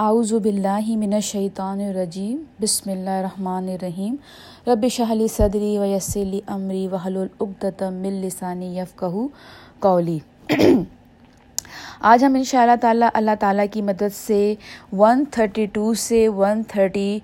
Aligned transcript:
اعوذ 0.00 0.32
باللہ 0.42 0.88
من 0.96 1.12
الشیطان 1.12 1.80
الرجیم، 1.80 2.36
بسم 2.62 2.90
اللہ 2.90 3.10
الرحمن 3.10 3.68
الرحیم۔ 3.68 4.14
رب 4.66 4.86
شہلی 4.92 5.26
صدری 5.36 5.76
و 5.78 5.84
یسلی 5.84 6.40
امری 6.46 6.86
وحل 6.88 7.16
العقدم 7.16 7.94
مل 8.02 8.20
لسانی 8.24 8.66
یفقہ 8.78 9.26
قولی۔ 9.86 10.18
آج 12.10 12.24
ہم 12.24 12.34
ان 12.34 12.44
شاء 12.50 12.60
اللہ 12.62 12.76
تعالیٰ 12.80 13.08
اللہ 13.14 13.34
تعالیٰ 13.40 13.64
کی 13.72 13.82
مدد 13.82 14.14
سے 14.14 14.54
ون 14.98 15.24
تھرٹی 15.30 15.66
ٹو 15.72 15.92
سے 16.06 16.26
ون 16.36 16.62
تھرٹی 16.68 17.18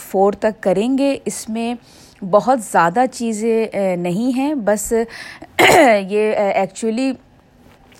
فور 0.00 0.32
تک 0.32 0.62
کریں 0.62 0.98
گے۔ 0.98 1.16
اس 1.24 1.48
میں 1.48 1.74
بہت 2.30 2.62
زیادہ 2.70 3.04
چیزیں 3.12 3.96
نہیں 3.96 4.36
ہیں۔ 4.36 4.54
بس 4.54 4.92
یہ 4.92 6.32
ایکچولی 6.32 7.12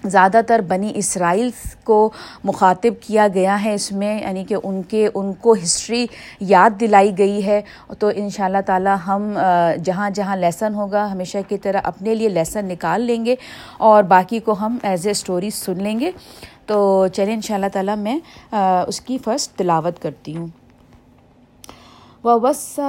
زیادہ 0.05 0.41
تر 0.47 0.61
بنی 0.69 0.93
اسرائیل 0.95 1.51
کو 1.85 2.11
مخاطب 2.45 3.03
کیا 3.03 3.27
گیا 3.35 3.63
ہے، 3.65 3.75
اس 3.75 3.91
میں 3.93 4.21
یعنی 4.21 4.45
کہ 4.45 4.57
ان 4.63 4.83
کے، 4.83 5.09
ان 5.15 5.33
کو 5.33 5.53
ہسٹری 5.53 6.07
یاد 6.41 6.81
دلائی 6.81 7.17
گئی 7.19 7.45
ہے۔ 7.47 7.61
تو 7.99 8.11
ان 8.15 8.29
شاء 8.31 8.45
اللہ 8.45 8.63
تعالیٰ 8.67 8.97
ہم 9.07 9.33
جہاں 9.85 10.11
جہاں 10.11 10.37
لیسن 10.37 10.75
ہوگا، 10.75 11.07
ہمیشہ 11.13 11.39
کی 11.49 11.59
طرح 11.59 11.81
اپنے 11.85 12.15
لیے 12.15 12.29
لیسن 12.29 12.65
نکال 12.65 13.01
لیں 13.01 13.25
گے 13.25 13.35
اور 13.79 14.03
باقی 14.03 14.39
کو 14.39 14.53
ہم 14.61 14.77
ایز 14.83 15.07
اے 15.07 15.11
اسٹوری 15.11 15.51
سن 15.51 15.83
لیں 15.83 15.99
گے۔ 16.01 16.11
تو 16.67 17.07
چلیں 17.13 17.35
ان 17.35 17.41
شاء 17.41 17.55
اللہ 17.55 17.67
تعالیٰ 17.73 17.97
میں 17.97 18.19
اس 18.87 19.01
کی 19.01 19.19
فرسٹ 19.19 19.59
تلاوت 19.59 20.03
کرتی 20.03 20.37
ہوں۔ 20.37 20.47
وہ 22.25 22.39
بس 22.39 22.81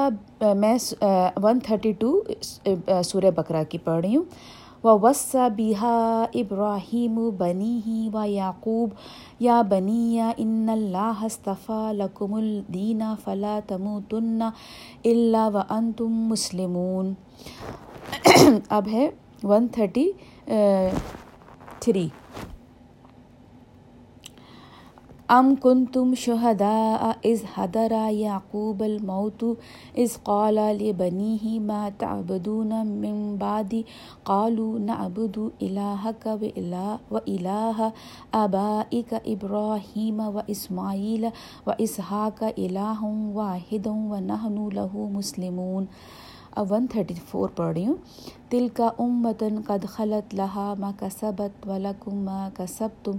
میں 0.56 0.78
ون 1.44 1.60
تھرٹی 1.60 1.92
ٹو 1.92 2.20
سورہ 3.04 3.32
بکرا 3.36 3.64
کی 3.64 3.78
پڑھ 3.78 4.00
رہی 4.06 4.16
ہوں۔ 4.16 4.24
وس 4.84 5.36
بحا 5.58 6.26
ابراہیم 6.34 7.18
بنی 7.38 7.80
ہی 7.86 8.10
و 8.14 8.24
یعقوب 8.26 8.90
یا 9.40 9.62
بنی 9.70 10.20
ان 10.38 10.70
اللہ 10.70 11.24
استفا 11.26 11.92
لکم 11.92 12.34
الدین 12.34 13.02
فلا 13.24 13.60
تموتن 13.68 14.42
الا 14.42 15.48
و 15.48 15.58
انتم 15.70 16.14
مسلمون 16.30 17.14
اب 18.70 18.88
ہے 18.88 19.10
ون 19.44 19.68
تھرٹی 19.68 20.10
تھری 21.80 22.08
ام 25.32 25.54
کن 25.62 25.84
تم 25.94 26.14
شہدا 26.18 27.08
از 27.26 27.44
حدر 27.56 27.92
یعقوب 28.12 28.82
الموت 28.84 29.44
از 30.04 30.18
قال 30.24 30.58
لبنی 30.80 31.36
ہی 31.42 31.58
ما 31.66 31.90
تعبدون 32.00 32.72
من 32.86 33.36
بعد 33.40 33.74
قالوا 34.24 34.80
نعبد 34.86 35.38
الہک 35.38 36.28
و 36.28 36.46
الہ 36.46 36.96
و 37.12 37.18
الہ 37.18 37.90
آبائک 38.40 39.14
ابراہیم 39.26 40.20
و 40.28 40.40
اسماعیل 40.48 41.26
و 41.68 41.72
اسحاق 41.78 42.44
الہ 42.44 43.14
واحد 43.34 43.88
و 43.88 44.20
نحن 44.32 44.58
له 44.72 45.06
مسلمون 45.20 45.88
اب 46.60 46.72
ون 46.72 46.88
تھرٹی 46.92 47.14
فور 47.30 47.50
پڑھ 47.50 47.74
رہی 47.74 47.86
ہوں 47.86 47.96
تل 48.50 48.68
کا 48.74 48.90
امتن 49.00 49.62
قد 49.68 49.86
خلط 49.90 50.34
لہا 50.36 50.74
ما 50.80 50.92
کسبت 51.00 51.68
ولکم 51.68 52.16
ما 52.16 52.50
کسبتم 52.54 53.18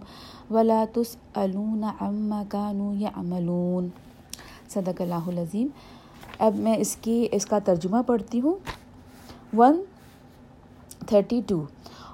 ولا 0.54 0.84
تس 0.92 1.16
علون 1.34 1.84
عما 2.00 2.42
کانو 2.48 2.92
یا 2.94 3.10
املون 3.16 3.88
صدق 4.68 5.00
اللہ 5.00 5.28
العظیم۔ 5.28 5.68
اب 6.38 6.54
میں 6.54 6.76
اس 6.76 6.96
کی، 6.96 7.28
اس 7.32 7.46
کا 7.46 7.58
ترجمہ 7.58 8.02
پڑھتی 8.06 8.40
ہوں۔ 8.40 8.54
ون 9.56 9.82
تھرٹی 11.06 11.40
ٹو 11.46 11.62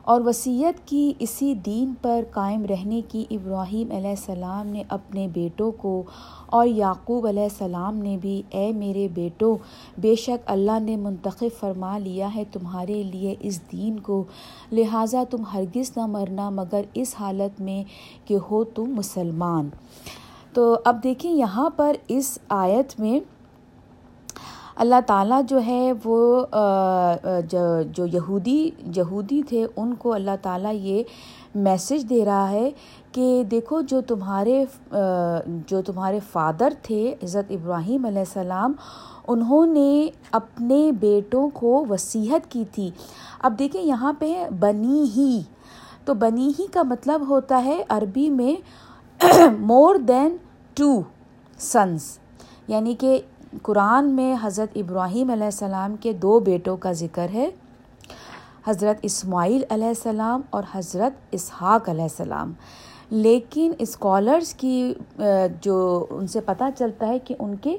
اور 0.06 0.20
وصیت 0.20 0.88
کی 0.88 1.12
اسی 1.18 1.54
دین 1.54 1.94
پر 2.02 2.24
قائم 2.30 2.64
رہنے 2.64 3.00
کی 3.08 3.24
ابراہیم 3.30 3.90
علیہ 3.90 4.10
السلام 4.10 4.66
نے 4.66 4.82
اپنے 4.88 5.28
بیٹوں 5.28 5.72
کو 5.72 6.02
اور 6.46 6.66
یعقوب 6.66 7.26
علیہ 7.26 7.42
السلام 7.42 7.96
نے 7.96 8.16
بھی 8.20 8.42
اے 8.50 8.72
میرے 8.72 9.08
بیٹوں، 9.14 9.56
بے 9.98 10.14
شک 10.14 10.44
اللہ 10.46 10.78
نے 10.82 10.96
منتخب 10.96 11.58
فرما 11.60 11.98
لیا 11.98 12.34
ہے 12.34 12.44
تمہارے 12.52 13.02
لیے 13.02 13.34
اس 13.40 13.60
دین 13.72 13.98
کو، 14.00 14.24
لہٰذا 14.72 15.24
تم 15.30 15.42
ہرگز 15.54 15.92
نہ 15.96 16.06
مرنا 16.06 16.50
مگر 16.50 16.82
اس 16.94 17.14
حالت 17.20 17.60
میں 17.60 17.84
کہ 18.24 18.36
ہو 18.50 18.64
تم 18.64 18.94
مسلمان۔ 18.94 19.68
تو 20.52 20.76
اب 20.84 21.02
دیکھیں 21.02 21.32
یہاں 21.32 21.70
پر 21.70 21.96
اس 22.08 22.38
آیت 22.48 23.00
میں 23.00 23.20
اللہ 24.76 25.00
تعالیٰ 25.06 25.40
جو 25.48 25.60
ہے 25.66 25.92
وہ 26.04 26.46
جو 27.50 28.06
یہودی 28.06 28.70
یہودی 28.96 29.40
تھے، 29.48 29.64
ان 29.76 29.94
کو 29.94 30.12
اللہ 30.12 30.36
تعالیٰ 30.42 30.74
یہ 30.74 31.02
میسج 31.54 32.08
دے 32.10 32.24
رہا 32.24 32.50
ہے 32.50 32.70
کہ 33.12 33.42
دیکھو 33.50 33.80
جو 33.80 34.00
تمہارے 34.06 34.64
جو 35.68 35.80
تمہارے 35.82 36.18
فادر 36.32 36.72
تھے 36.82 37.14
عزت 37.22 37.50
ابراہیم 37.50 38.04
علیہ 38.06 38.18
السلام، 38.18 38.72
انہوں 39.28 39.66
نے 39.66 40.08
اپنے 40.32 40.90
بیٹوں 41.00 41.48
کو 41.54 41.84
وصیت 41.90 42.50
کی 42.52 42.64
تھی۔ 42.72 42.90
اب 43.42 43.58
دیکھیں 43.58 43.82
یہاں 43.82 44.12
پہ 44.18 44.32
بنی 44.60 45.04
ہی، 45.16 45.40
تو 46.04 46.14
بنی 46.14 46.52
ہی 46.58 46.66
کا 46.72 46.82
مطلب 46.82 47.28
ہوتا 47.28 47.64
ہے 47.64 47.82
عربی 47.88 48.28
میں 48.30 48.54
مور 49.60 49.94
دین 50.08 50.36
ٹو 50.76 51.00
سنس 51.60 52.18
یعنی 52.68 52.94
کہ 52.94 53.18
قرآن 53.62 54.10
میں 54.12 54.36
حضرت 54.42 54.68
ابراہیم 54.74 55.30
علیہ 55.30 55.44
السلام 55.44 55.96
کے 55.96 56.12
دو 56.12 56.40
بیٹوں 56.40 56.76
کا 56.76 56.92
ذکر 56.92 57.26
ہے، 57.34 57.50
حضرت 58.66 58.98
اسماعیل 59.02 59.64
علیہ 59.68 59.86
السلام 59.86 60.40
اور 60.50 60.62
حضرت 60.74 61.26
اسحاق 61.30 61.88
علیہ 61.88 62.02
السلام۔ 62.02 62.52
لیکن 63.10 63.72
اسکالرس 63.78 64.54
کی 64.54 64.94
جو 65.60 66.06
ان 66.10 66.26
سے 66.26 66.40
پتہ 66.40 66.64
چلتا 66.78 67.06
ہے 67.06 67.18
کہ 67.18 67.34
ان 67.38 67.56
کے 67.56 67.76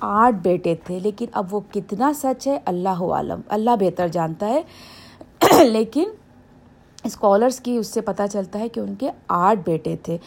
آٹھ 0.00 0.34
بیٹے 0.34 0.74
تھے، 0.84 0.98
لیکن 0.98 1.26
اب 1.32 1.54
وہ 1.54 1.60
کتنا 1.70 2.12
سچ 2.12 2.46
ہے، 2.46 2.58
اللہ 2.64 3.02
عالم، 3.02 3.40
اللہ 3.48 3.70
بہتر 3.80 4.08
جانتا 4.08 4.48
ہے۔ 4.48 4.62
لیکن 5.64 6.04
اسکالرس 7.04 7.60
کی 7.60 7.76
اس 7.76 7.86
سے 7.86 8.00
پتہ 8.00 8.22
چلتا 8.32 8.58
ہے 8.58 8.68
کہ 8.68 8.80
ان 8.80 8.94
کے 8.94 9.10
آٹھ 9.28 9.58
بیٹے 9.64 9.96
تھے۔ 10.02 10.18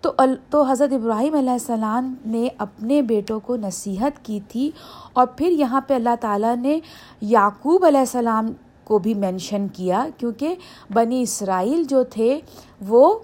تو 0.00 0.12
تو 0.50 0.62
حضرت 0.62 0.92
ابراہیم 0.92 1.34
علیہ 1.34 1.50
السلام 1.50 2.14
نے 2.26 2.48
اپنے 2.58 3.02
بیٹوں 3.02 3.40
کو 3.40 3.56
نصیحت 3.56 4.24
کی 4.24 4.40
تھی 4.48 4.70
اور 5.12 5.26
پھر 5.26 5.50
یہاں 5.50 5.80
پہ 5.80 5.94
اللہ 5.94 6.14
تعالیٰ 6.20 6.56
نے 6.56 6.78
یعقوب 7.20 7.84
علیہ 7.84 7.98
السلام 7.98 8.52
کو 8.84 8.98
بھی 8.98 9.14
مینشن 9.14 9.68
کیا 9.68 10.06
کیونکہ 10.18 10.54
بنی 10.94 11.22
اسرائیل 11.22 11.82
جو 11.84 12.02
تھے 12.04 12.40
وہ 12.88 13.18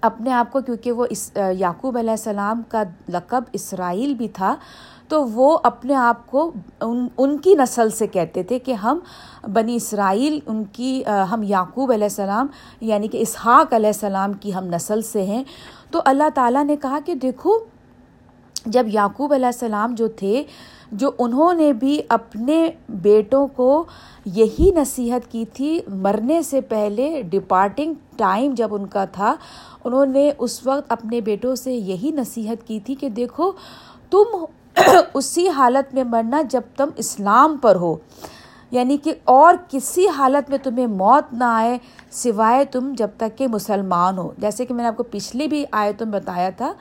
اپنے 0.00 0.32
آپ 0.32 0.52
کو، 0.52 0.60
کیونکہ 0.60 0.92
وہ 0.92 1.06
اس، 1.10 1.30
یعقوب 1.58 1.98
علیہ 1.98 2.10
السلام 2.10 2.62
کا 2.68 2.82
لقب 3.08 3.44
اسرائیل 3.52 4.14
بھی 4.14 4.28
تھا 4.28 4.54
تو 5.08 5.24
وہ 5.24 5.56
اپنے 5.64 5.94
آپ 5.94 6.26
کو 6.26 6.50
ان 6.80 7.06
ان 7.18 7.36
کی 7.38 7.54
نسل 7.54 7.90
سے 7.90 8.06
کہتے 8.06 8.42
تھے 8.42 8.58
کہ 8.58 8.72
ہم 8.72 8.98
بنی 9.52 9.76
اسرائیل، 9.76 10.38
ان 10.46 10.62
کی 10.72 11.02
ہم 11.32 11.42
یعقوب 11.42 11.92
علیہ 11.92 12.04
السلام 12.04 12.46
یعنی 12.80 13.08
کہ 13.08 13.18
اسحاق 13.22 13.74
علیہ 13.74 13.86
السلام 13.86 14.32
کی 14.32 14.54
ہم 14.54 14.66
نسل 14.66 15.02
سے 15.02 15.22
ہیں۔ 15.24 15.42
تو 15.90 16.00
اللہ 16.04 16.28
تعالیٰ 16.34 16.64
نے 16.64 16.76
کہا 16.76 16.98
کہ 17.06 17.14
دیکھو، 17.14 17.58
جب 18.66 18.86
یعقوب 18.92 19.32
علیہ 19.32 19.46
السلام 19.46 19.94
جو 19.94 20.08
تھے، 20.08 20.42
جو 20.92 21.10
انہوں 21.18 21.54
نے 21.54 21.72
بھی 21.72 22.00
اپنے 22.08 22.58
بیٹوں 23.02 23.46
کو 23.46 23.84
یہی 24.26 24.70
نصیحت 24.76 25.30
کی 25.32 25.44
تھی، 25.44 25.78
مرنے 25.88 26.42
سے 26.42 26.60
پہلے 26.60 27.22
ڈپارٹنگ 27.22 27.94
ٹائم 28.16 28.54
جب 28.56 28.74
ان 28.74 28.86
کا 28.86 29.04
تھا، 29.12 29.34
انہوں 29.84 30.06
نے 30.06 30.30
اس 30.38 30.66
وقت 30.66 30.92
اپنے 30.92 31.20
بیٹوں 31.20 31.54
سے 31.54 31.72
یہی 31.72 32.10
نصیحت 32.14 32.66
کی 32.66 32.80
تھی 32.80 32.94
کہ 32.94 33.08
دیکھو، 33.08 33.50
تم 34.10 34.44
اسی 35.14 35.48
حالت 35.48 35.94
میں 35.94 36.04
مرنا 36.04 36.42
جب 36.42 36.60
تم 36.76 36.88
اسلام 36.96 37.56
پر 37.56 37.76
ہو۔ 37.76 37.96
یعنی 38.70 38.96
کہ 38.96 39.14
اور 39.24 39.54
کسی 39.68 40.08
حالت 40.08 40.50
میں 40.50 40.58
تمہیں 40.58 40.86
موت 40.86 41.32
نہ 41.32 41.44
آئے 41.44 41.78
سوائے 42.10 42.64
تم 42.64 42.92
جب 42.96 43.08
تک 43.16 43.38
کہ 43.38 43.48
مسلمان 43.48 44.18
ہو۔ 44.18 44.32
جیسے 44.38 44.66
کہ 44.66 44.74
میں 44.74 44.82
نے 44.82 44.88
آپ 44.88 44.96
کو 44.96 45.02
پچھلی 45.02 45.48
بھی 45.48 45.64
آئے 45.72 45.92
تم 45.92 46.10
بتایا 46.10 46.50
تھا 46.50 46.72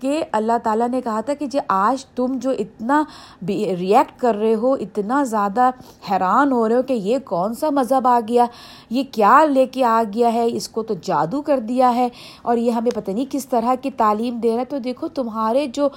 کہ 0.00 0.24
اللہ 0.32 0.52
تعالیٰ 0.62 0.88
نے 0.88 1.00
کہا 1.00 1.20
تھا 1.20 1.34
کہ 1.34 1.46
جی 1.46 1.58
آج 1.68 2.04
تم 2.06 2.26
جو 2.34 2.50
اتنا 2.50 3.04
ریئیکٹ 3.48 4.20
کر 4.20 4.34
رہے 4.34 4.54
ہو، 4.54 4.72
اتنا 4.72 5.24
زیادہ 5.24 5.70
حیران 6.10 6.52
ہو 6.52 6.68
رہے 6.68 6.76
ہو 6.76 6.82
کہ 6.82 6.92
یہ 6.92 7.18
کون 7.18 7.54
سا 7.54 7.70
مذہب 7.70 8.08
آ 8.08 8.20
گیا، 8.28 8.44
یہ 8.90 9.02
کیا 9.12 9.44
لے 9.44 9.66
کے 9.66 9.84
آ 9.84 10.02
گیا 10.14 10.32
ہے، 10.32 10.46
اس 10.52 10.68
کو 10.68 10.82
تو 10.82 10.94
جادو 11.02 11.42
کر 11.42 11.58
دیا 11.58 11.94
ہے 11.94 12.08
اور 12.42 12.56
یہ 12.56 12.70
ہمیں 12.70 12.90
پتہ 12.90 13.10
نہیں 13.10 13.26
کس 13.30 13.48
طرح 13.48 13.74
کی 13.74 13.90
تعلیم 13.90 14.38
دے 14.38 14.52
رہا 14.52 14.60
ہے۔ 14.60 14.64
تو 14.64 14.78
دیکھو، 14.78 15.08
تمہارے 15.08 15.66
جو 15.66 15.88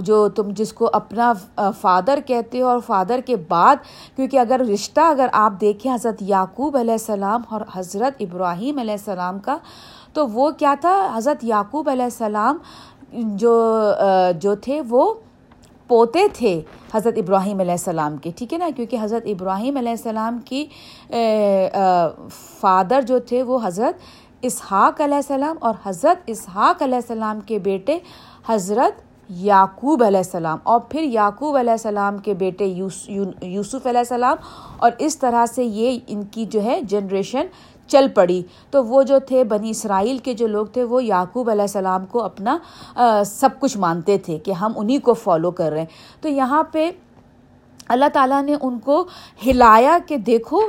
جو 0.00 0.28
تم 0.36 0.50
جس 0.56 0.72
کو 0.72 0.88
اپنا 0.92 1.32
فادر 1.80 2.18
کہتے 2.26 2.60
ہو 2.60 2.66
اور 2.68 2.78
فادر 2.86 3.20
کے 3.26 3.36
بعد، 3.48 3.76
کیونکہ 4.16 4.38
اگر 4.38 4.60
رشتہ 4.72 5.00
اگر 5.00 5.28
آپ 5.32 5.60
دیکھیں 5.60 5.92
حضرت 5.92 6.22
یعقوب 6.22 6.76
علیہ 6.76 6.92
السلام 6.92 7.42
اور 7.48 7.60
حضرت 7.74 8.20
ابراہیم 8.20 8.78
علیہ 8.78 8.92
السلام 8.92 9.38
کا، 9.38 9.56
تو 10.12 10.26
وہ 10.28 10.50
کیا 10.58 10.74
تھا؟ 10.80 10.96
حضرت 11.16 11.44
یعقوب 11.44 11.88
علیہ 11.90 12.04
السلام 12.04 12.58
جو 13.36 13.54
جو 14.40 14.54
تھے 14.62 14.80
وہ 14.88 15.12
پوتے 15.90 16.26
تھے 16.34 16.60
حضرت 16.94 17.18
ابراہیم 17.18 17.60
علیہ 17.60 17.72
السلام 17.72 18.16
کے، 18.16 18.30
ٹھیک 18.36 18.52
ہے 18.52 18.58
نا؟ 18.58 18.68
کیونکہ 18.76 18.96
حضرت 19.02 19.26
ابراہیم 19.26 19.76
علیہ 19.76 19.90
السلام 19.90 20.38
کی 20.44 20.66
فادر 22.60 23.00
جو 23.06 23.18
تھے 23.28 23.42
وہ 23.42 23.58
حضرت 23.64 23.94
اسحاق 24.42 25.00
علیہ 25.00 25.16
السلام 25.16 25.56
اور 25.60 25.74
حضرت 25.84 26.22
اسحاق 26.26 26.82
علیہ 26.82 26.96
السلام 26.96 27.40
کے 27.46 27.58
بیٹے 27.58 27.98
حضرت 28.48 29.00
یعقوب 29.28 30.02
علیہ 30.06 30.18
السلام 30.18 30.58
اور 30.62 30.80
پھر 30.80 31.02
یعقوب 31.02 31.56
علیہ 31.56 31.70
السلام 31.70 32.18
کے 32.18 32.34
بیٹے 32.34 32.64
یوسف 32.64 33.86
علیہ 33.86 33.98
السلام 33.98 34.36
اور 34.76 34.90
اس 34.98 35.18
طرح 35.18 35.46
سے 35.46 35.64
یہ 35.64 35.98
ان 36.06 36.22
کی 36.24 36.44
جو 36.44 36.62
ہے 36.62 36.80
جنریشن 36.82 37.46
چل 37.86 38.08
پڑی۔ 38.14 38.42
تو 38.70 38.84
وہ 38.84 39.02
جو 39.02 39.18
تھے 39.18 39.44
بنی 39.44 39.70
اسرائیل 39.70 40.18
کے 40.18 40.34
جو 40.34 40.46
لوگ 40.46 40.66
تھے 40.66 40.84
وہ 40.84 41.04
یعقوب 41.04 41.50
علیہ 41.50 41.62
السلام 41.62 42.06
کو 42.06 42.22
اپنا 42.22 42.58
سب 43.26 43.48
کچھ 43.58 43.78
مانتے 43.78 44.18
تھے 44.18 44.38
کہ 44.38 44.50
ہم 44.50 44.72
انہیں 44.76 44.98
کو 44.98 45.14
فالو 45.14 45.50
کر 45.50 45.70
رہے 45.70 45.78
ہیں۔ 45.78 46.20
تو 46.20 46.28
یہاں 46.28 46.62
پہ 46.62 46.90
اللہ 47.88 48.04
تعالیٰ 48.12 48.42
نے 48.42 48.54
ان 48.60 48.78
کو 48.78 49.04
ہلایا 49.46 49.98
کہ 50.06 50.16
دیکھو، 50.16 50.60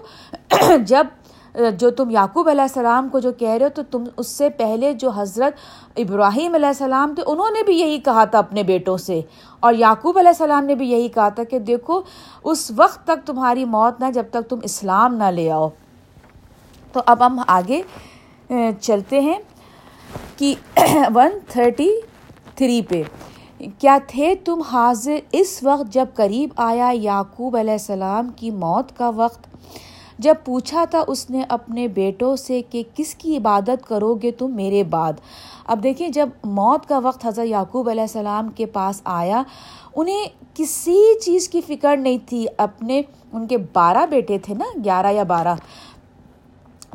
جب 0.86 1.08
جو 1.54 1.92
تم 1.92 2.10
یعقوب 2.10 2.50
علیہ 2.50 2.62
السلام 2.62 3.10
کو 3.10 3.20
جو 3.20 3.32
کہہ 3.32 3.50
رہے 3.50 3.66
ہو، 3.66 3.70
تو 3.76 3.82
تم 3.92 4.04
اس 4.18 4.28
سے 4.28 4.50
پہلے 4.50 4.94
جو 4.94 5.10
حضرت 5.10 5.54
ابراہیم 6.00 6.56
علیہ 6.56 6.68
السلام 6.68 7.16
تھے، 7.16 7.24
انہوں 7.28 7.50
نے 7.50 7.64
بھی 7.64 7.80
یہی 7.80 7.98
کہا 7.98 8.26
تھا 8.26 8.40
اپنے 8.40 8.64
بیٹوں 8.64 8.98
سے۔ 8.98 9.22
اور 9.60 9.74
یعقوب 9.74 10.18
علیہ 10.18 10.30
السلام 10.30 10.66
نے 10.66 10.76
بھی 10.76 10.92
یہی 10.92 11.08
کہا 11.08 11.30
تھا 11.30 11.44
کہ 11.44 11.60
دیکھو، 11.60 12.02
اس 12.44 12.72
وقت 12.76 13.04
تک 13.04 13.28
تمہاری 13.28 13.66
موت 13.66 14.00
نہ، 14.00 14.06
جب 14.14 14.24
تک 14.32 14.50
تم 14.50 14.60
اسلام 14.64 15.16
نہ 15.16 15.24
لے 15.24 15.52
آؤ۔ 15.52 15.70
تو 16.92 17.02
اب 17.06 17.26
ہم 17.26 17.40
آگے 17.48 17.82
چلتے 18.82 19.20
ہیں 19.20 19.40
کہ 20.38 20.56
ون 21.16 21.30
تھرٹی 21.48 21.90
تھری 22.56 22.82
پہ۔ 22.82 23.04
کیا 23.80 23.98
تھے 24.08 24.36
تم 24.36 24.62
حاضر 24.62 25.18
اس 25.32 25.60
وقت 25.64 25.94
جب 25.94 26.06
قریب 26.14 26.50
آیا 26.56 26.90
یعقوب 26.94 27.58
علیہ 27.58 27.72
السلام 27.72 28.30
کی 28.36 28.52
موت 28.52 28.98
کا 28.98 29.10
وقت؟ 29.10 29.53
جب 30.24 30.36
پوچھا 30.46 30.86
تھا 30.86 31.04
اس 31.08 31.30
نے 31.30 31.44
اپنے 31.50 31.88
بیٹوں 31.88 32.36
سے 32.36 32.62
کہ 32.70 32.84
کس 32.96 33.16
کی 33.16 33.38
عبادت 33.38 33.88
کرو 33.88 34.14
گے 34.14 34.32
تم 34.32 34.56
میرے 34.56 34.84
بعد۔ 34.84 35.14
اب 35.66 35.84
دیکھیں 35.84 36.10
جب 36.10 36.30
موت 36.44 36.86
کا 36.86 37.00
وقت 37.00 37.26
حضرت 37.26 37.46
یعقوب 37.46 37.90
علیہ 37.90 38.02
السلام 38.02 38.50
کے 38.50 38.66
پاس 38.66 39.02
آیا، 39.04 39.44
انہیں 39.96 40.26
کسی 40.54 41.20
چیز 41.20 41.50
کی 41.50 41.62
فکر 41.62 41.98
نہیں 41.98 42.18
تھی۔ 42.26 42.46
اپنے، 42.58 43.02
ان 43.34 43.48
کے 43.48 43.58
بارہ 43.58 44.06
بیٹے 44.10 44.38
تھے 44.38 44.54
نا، 44.54 44.66
گیارہ 44.86 45.12
یا 45.12 45.24
بارہ۔ 45.24 45.56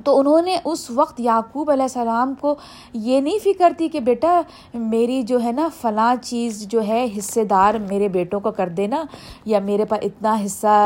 تو 0.08 0.18
انہوں 0.18 0.42
نے 0.42 0.56
اس 0.64 0.90
وقت 0.90 1.20
یعقوب 1.20 1.70
علیہ 1.70 1.82
السلام 1.82 2.34
کو 2.40 2.54
یہ 2.92 3.20
نہیں 3.20 3.38
فکر 3.44 3.72
تھی 3.76 3.88
کہ 3.88 4.00
بیٹا 4.00 4.40
میری 4.74 5.22
جو 5.22 5.42
ہے 5.42 5.52
نا 5.52 5.68
فلاں 5.80 6.14
چیز 6.22 6.66
جو 6.68 6.80
ہے 6.82 7.06
حصے 7.18 7.44
دار 7.44 7.74
میرے 7.74 8.08
بیٹوں 8.08 8.40
کو 8.40 8.50
کر 8.50 8.68
دینا 8.68 9.04
یا 9.44 9.58
میرے 9.58 9.84
پاس 9.84 9.98
اتنا 10.02 10.36
حصہ 10.46 10.76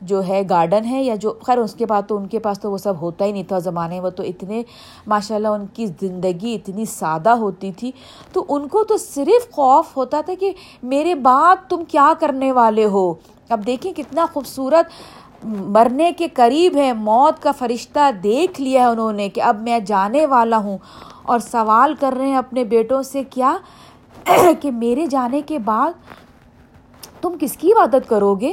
جو 0.00 0.26
ہے 0.26 0.42
گارڈن 0.50 0.84
ہے 0.84 1.02
یا 1.02 1.14
جو، 1.14 1.34
خیر، 1.46 1.58
اس 1.58 1.74
کے 1.74 1.86
بعد 1.86 2.02
تو، 2.08 2.16
ان 2.16 2.26
کے 2.26 2.38
پاس 2.38 2.60
تو 2.60 2.72
وہ 2.72 2.78
سب 2.78 3.00
ہوتا 3.00 3.24
ہی 3.24 3.32
نہیں 3.32 3.48
تھا 3.48 3.58
زمانے 3.58 4.00
میں، 4.00 4.10
تو 4.10 4.22
اتنے 4.22 4.62
ماشاء 5.06 5.36
اللہ 5.36 5.48
ان 5.48 5.66
کی 5.66 5.86
زندگی 5.86 6.54
اتنی 6.54 6.84
سادہ 6.84 7.30
ہوتی 7.30 7.72
تھی۔ 7.72 7.90
تو 8.32 8.44
ان 8.48 8.68
کو 8.68 8.84
تو 8.84 8.96
صرف 8.96 9.50
خوف 9.50 9.96
ہوتا 9.96 10.20
تھا 10.20 10.32
کہ 10.40 10.52
میرے 10.82 11.14
بعد 11.14 11.56
تم 11.68 11.84
کیا 11.88 12.12
کرنے 12.20 12.52
والے 12.52 12.84
ہو۔ 12.84 13.14
اب 13.48 13.66
دیکھیں 13.66 13.92
کتنا 13.92 14.26
خوبصورت 14.32 14.86
مرنے 15.46 16.12
کے 16.16 16.28
قریب 16.28 16.76
ہیں، 16.76 16.92
موت 16.92 17.42
کا 17.42 17.52
فرشتہ 17.52 18.10
دیکھ 18.22 18.60
لیا 18.60 18.80
ہے 18.80 18.86
انہوں 18.86 19.12
نے 19.12 19.28
کہ 19.28 19.40
اب 19.40 19.62
میں 19.62 19.78
جانے 19.78 20.26
والا 20.26 20.56
ہوں۔ 20.56 20.78
اور 21.22 21.38
سوال 21.38 21.94
کر 22.00 22.14
رہے 22.18 22.26
ہیں 22.26 22.36
اپنے 22.36 22.64
بیٹوں 22.64 23.02
سے، 23.02 23.24
کیا 23.24 23.56
کہ 24.60 24.70
میرے 24.70 25.06
جانے 25.06 25.40
کے 25.40 25.58
بعد 25.58 25.92
تم 27.20 27.36
کس 27.40 27.56
کی 27.56 27.72
عبادت 27.72 28.08
کرو 28.08 28.34
گے؟ 28.34 28.52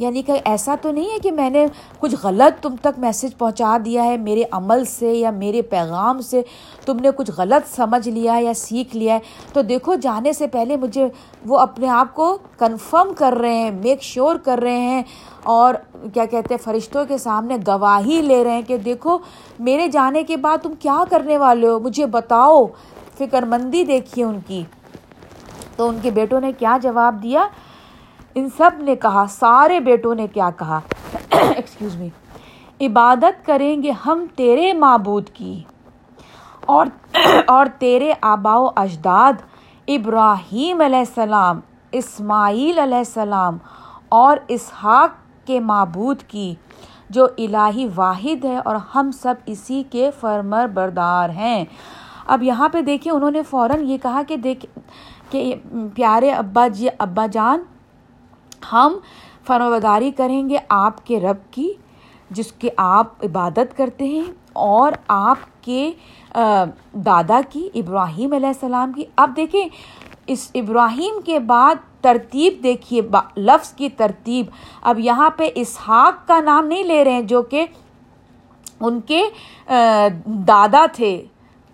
یعنی 0.00 0.22
کہ 0.22 0.32
ایسا 0.44 0.74
تو 0.82 0.90
نہیں 0.90 1.10
ہے 1.10 1.18
کہ 1.18 1.32
میں 1.32 1.50
نے 1.50 1.66
کچھ 1.98 2.14
غلط 2.22 2.62
تم 2.62 2.74
تک 2.80 2.98
میسج 2.98 3.38
پہنچا 3.38 3.76
دیا 3.84 4.04
ہے 4.04 4.16
میرے 4.16 4.42
عمل 4.50 4.84
سے 4.84 5.12
یا 5.12 5.30
میرے 5.30 5.62
پیغام 5.62 6.20
سے، 6.20 6.42
تم 6.86 6.96
نے 6.96 7.08
کچھ 7.16 7.30
غلط 7.36 7.76
سمجھ 7.76 8.08
لیا 8.08 8.36
ہے 8.36 8.44
یا 8.44 8.54
سیکھ 8.54 8.96
لیا 8.96 9.14
ہے۔ 9.14 9.18
تو 9.52 9.62
دیکھو، 9.62 9.94
جانے 9.94 10.32
سے 10.32 10.46
پہلے 10.46 10.76
مجھے 10.76 11.08
وہ 11.46 11.58
اپنے 11.58 11.88
آپ 11.88 12.14
کو 12.14 12.38
کنفرم 12.58 13.12
کر 13.14 13.32
رہے 13.32 13.54
ہیں 13.54 13.70
میک 13.70 14.02
شیور 14.02 14.36
کر 14.36 14.58
رہے 14.62 14.78
ہیں۔ 14.78 15.02
اور 15.42 15.74
کیا 16.14 16.24
کہتے 16.24 16.54
ہیں، 16.54 16.64
فرشتوں 16.64 17.04
کے 17.08 17.18
سامنے 17.18 17.56
گواہی 17.66 18.22
لے 18.22 18.44
رہے 18.44 18.50
ہیں 18.50 18.62
کہ 18.62 18.76
دیکھو، 18.76 19.18
میرے 19.58 19.88
جانے 19.88 20.22
کے 20.22 20.36
بعد 20.36 20.58
تم 20.62 20.72
کیا 20.78 21.04
کرنے 21.10 21.38
والے 21.38 21.68
ہو؟ 21.68 21.78
مجھے 21.78 22.06
بتاؤ 22.06 22.66
فکر 23.18 23.42
مندی 23.42 23.84
دیکھیے 23.84 24.24
ان 24.24 24.38
کی۔ 24.46 24.62
تو 25.76 25.88
ان 25.88 25.98
کے 26.02 26.10
بیٹوں 26.10 26.40
نے 26.40 26.52
کیا 26.52 26.78
جواب 26.82 27.22
دیا؟ 27.22 27.48
ان 28.34 28.48
سب 28.56 28.70
نے 28.78 28.96
کہا، 28.96 29.24
سارے 29.28 29.80
بیٹوں 29.80 30.14
نے 30.14 30.26
کیا 30.26 30.50
کہا؟ 30.50 30.80
ایکسکیوز 31.30 31.96
می 31.96 32.08
عبادت 32.80 33.46
کریں 33.46 33.82
گے 33.82 33.90
ہم 33.90 34.24
تیرے 34.36 34.72
معبود 34.72 35.28
کی۔ 35.28 35.62
اور 36.66 36.86
اور 37.46 37.66
تیرے 37.78 38.12
آبا 38.20 38.56
و 38.56 38.68
اجداد، 38.76 39.32
ابراہیم 39.88 40.80
علیہ 40.80 40.98
السلام، 40.98 41.60
اسماعیل 41.92 42.78
علیہ 42.78 42.98
السلام 42.98 43.58
اور 44.08 44.36
اسحاق 44.48 45.10
کے 45.46 45.60
معبود 45.60 46.22
کی، 46.22 46.54
جو 47.10 47.26
الہی 47.38 47.88
واحد 47.94 48.44
ہے 48.44 48.58
اور 48.58 48.76
ہم 48.94 49.10
سب 49.10 49.34
اسی 49.46 49.82
کے 49.90 50.10
فرمر 50.20 50.66
بردار 50.66 51.30
ہیں۔ 51.30 51.64
اب 52.26 52.42
یہاں 52.42 52.68
پہ 52.68 52.80
دیکھیں، 52.80 53.12
انہوں 53.12 53.30
نے 53.30 53.42
فوراً 53.42 53.84
یہ 53.84 53.98
کہا 54.02 54.22
کہ 54.28 54.36
دیکھ، 54.36 54.66
کہ 55.30 55.54
پیارے 55.94 56.30
ابا 56.30 56.68
جی 56.68 56.88
ابا 56.98 57.26
جان 57.26 57.62
ہم 58.72 58.98
فرموداری 59.46 60.10
کریں 60.10 60.48
گے 60.48 60.56
آپ 60.68 61.06
کے 61.06 61.20
رب 61.20 61.52
کی، 61.52 61.72
جس 62.30 62.52
کے 62.52 62.68
آپ 62.76 63.24
عبادت 63.24 63.76
کرتے 63.76 64.08
ہیں، 64.08 64.30
اور 64.52 64.92
آپ 65.08 65.64
کے 65.64 65.90
دادا 67.06 67.40
کی، 67.50 67.68
ابراہیم 67.74 68.32
علیہ 68.32 68.46
السلام 68.46 68.92
کی۔ 68.92 69.04
اب 69.16 69.30
دیکھیں، 69.36 69.68
اس 70.26 70.50
ابراہیم 70.54 71.20
کے 71.24 71.38
بعد 71.38 71.74
ترتیب 72.00 72.62
دیکھیے 72.62 73.00
لفظ 73.36 73.72
کی 73.72 73.88
ترتیب۔ 73.96 74.46
اب 74.82 74.98
یہاں 74.98 75.30
پہ 75.30 75.48
اسحاق 75.54 76.26
کا 76.28 76.40
نام 76.40 76.66
نہیں 76.66 76.84
لے 76.84 77.02
رہے 77.04 77.12
ہیں، 77.12 77.22
جو 77.22 77.42
کہ 77.42 77.64
ان 78.80 79.00
کے 79.00 79.22
دادا 80.48 80.84
تھے۔ 80.92 81.20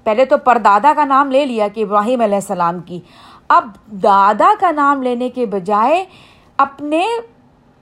پہلے 0.06 0.24
تو 0.24 0.36
پردادا 0.38 0.92
کا 0.96 1.04
نام 1.04 1.30
لے 1.30 1.44
لیا 1.46 1.68
کہ 1.68 1.82
ابراہیم 1.82 2.20
علیہ 2.20 2.34
السلام 2.34 2.80
کی۔ 2.80 3.00
اب 3.48 3.68
دادا 4.02 4.52
کا 4.60 4.70
نام 4.70 5.02
لینے 5.02 5.28
کے 5.28 5.46
بجائے 5.46 6.04
اپنے 6.58 7.04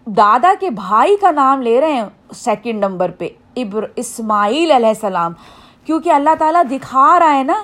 دادا 0.06 0.53
کے 0.61 0.71
بھائی 0.71 1.17
کا 1.17 1.31
نام 1.31 1.62
لے 1.62 1.81
رہے 1.81 1.93
ہیں 1.93 2.05
سیکنڈ 2.35 2.85
نمبر 2.85 3.11
پہ، 3.11 3.29
ابر 3.56 3.85
اسماعیل 3.97 4.71
علیہ 4.71 4.88
السلام۔ 4.88 5.32
کیونکہ 5.85 6.11
اللہ 6.11 6.35
تعالیٰ 6.38 6.62
دکھا 6.71 7.19
رہا 7.19 7.37
ہے 7.38 7.43
نا 7.43 7.62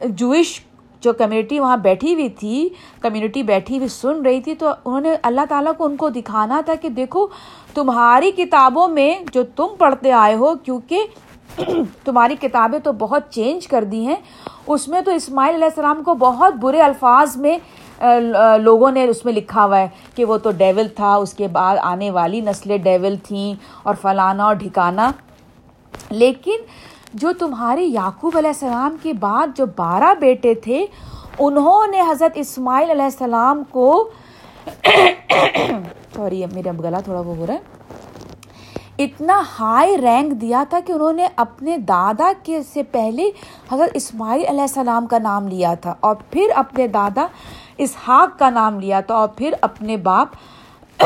جوئش 0.00 0.60
جو 1.02 1.12
کمیونٹی 1.12 1.58
وہاں 1.60 1.76
بیٹھی 1.76 2.14
ہوئی 2.14 2.28
تھی 2.28 2.68
کمیونٹی 3.00 3.42
بیٹھی 3.42 3.76
ہوئی 3.76 3.88
سن 3.88 4.22
رہی 4.22 4.40
تھی، 4.40 4.54
تو 4.54 4.68
انہوں 4.84 5.00
نے 5.00 5.14
اللہ 5.22 5.40
تعالیٰ 5.48 5.72
کو 5.76 5.84
ان 5.84 5.96
کو 5.96 6.08
دکھانا 6.08 6.60
تھا 6.64 6.74
کہ 6.74 6.88
دیکھو، 6.88 7.26
تمہاری 7.74 8.30
کتابوں 8.30 8.88
میں 8.88 9.14
جو 9.32 9.42
تم 9.56 9.66
پڑھتے 9.78 10.12
آئے 10.12 10.34
ہو، 10.34 10.54
کیونکہ 10.54 11.06
تمہاری 12.04 12.36
کتابیں 12.40 12.78
تو 12.78 12.92
بہت 12.92 13.30
چینج 13.30 13.66
کر 13.66 13.84
دی 13.84 14.06
ہیں۔ 14.06 14.16
اس 14.66 14.88
میں 14.88 15.00
تو 15.00 15.10
اسماعیل 15.10 15.54
علیہ 15.54 15.64
السلام 15.64 16.02
کو 16.02 16.14
بہت 16.14 16.54
برے 16.54 16.80
الفاظ 16.80 17.36
میں 17.36 17.58
لوگوں 18.60 18.90
نے 18.90 19.04
اس 19.04 19.24
میں 19.24 19.32
لکھا 19.32 19.64
ہوا 19.64 19.78
ہے 19.78 19.88
کہ 20.14 20.24
وہ 20.24 20.38
تو 20.38 20.50
ڈیول 20.50 20.88
تھا، 20.88 21.14
اس 21.14 21.34
کے 21.34 21.48
بعد 21.48 21.76
آنے 21.82 22.10
والی 22.10 22.40
نسلیں 22.40 22.78
ڈیول 22.78 23.16
تھیں 23.22 23.54
اور 23.82 23.94
فلانا 24.00 24.44
اور 24.44 24.54
ڈھکانا۔ 24.54 25.10
لیکن 26.10 26.56
جو 27.14 27.32
تمہارے 27.32 27.84
یعقوب 27.84 28.36
علیہ 28.36 28.48
السلام 28.48 28.96
کے 29.02 29.12
بعد 29.12 29.46
جو 29.56 29.66
بارہ 29.66 30.14
بیٹے 30.20 30.54
تھے، 30.54 30.86
انہوں 31.38 31.86
نے 31.86 32.00
حضرت 32.00 32.32
اسماعیل 32.34 32.90
علیہ 32.90 33.04
السلام 33.04 33.62
کو 33.70 34.10
سوری 36.14 36.44
میرا 36.52 36.70
گلا 36.80 37.00
تھوڑا 37.00 37.20
وہ 37.20 37.36
ہو 37.36 37.46
رہا 37.46 37.54
ہے۔ 37.54 37.79
اتنا 39.02 39.42
ہائی 39.60 39.96
رینک 39.98 40.32
دیا 40.32 40.64
تھا 40.70 40.80
کہ 40.86 40.92
انہوں 40.92 41.12
نے 41.12 41.26
اپنے 41.36 41.78
دادا 41.78 42.32
کے 42.42 42.62
سے 42.62 42.82
پہلے 42.82 43.30
حضرت 43.72 43.90
اسماعیل 43.94 44.44
علیہ 44.48 44.60
السلام 44.60 45.06
کا 45.06 45.18
نام 45.18 45.48
لیا 45.48 45.74
تھا 45.74 45.94
اور 46.00 46.16
پھر 46.30 46.42
اپنے 46.56 46.88
دادا 46.88 47.26
اسحاق 47.78 48.38
کا 48.38 48.50
نام 48.50 48.80
لیا 48.80 49.00
تھا 49.00 49.14
اور 49.14 49.28
پھر 49.28 49.54
اپنے 49.60 49.96
باپ 49.96 50.28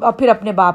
اور 0.00 0.12
پھر 0.12 0.28
اپنے 0.28 0.52
باپ۔ 0.52 0.74